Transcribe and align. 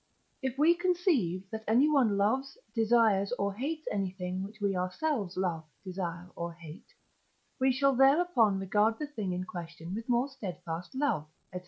If 0.41 0.57
we 0.57 0.73
conceive 0.73 1.43
that 1.51 1.63
anyone 1.67 2.17
loves, 2.17 2.57
desires, 2.73 3.31
or 3.37 3.53
hates 3.53 3.87
anything 3.91 4.41
which 4.41 4.59
we 4.59 4.75
ourselves 4.75 5.37
love, 5.37 5.63
desire, 5.83 6.27
or 6.35 6.53
hate, 6.53 6.95
we 7.59 7.71
shall 7.71 7.93
thereupon 7.95 8.57
regard 8.57 8.97
the 8.97 9.05
thing 9.05 9.31
in 9.31 9.43
question 9.43 9.93
with 9.93 10.09
more 10.09 10.27
steadfast 10.27 10.95
love, 10.95 11.27
&c. 11.53 11.59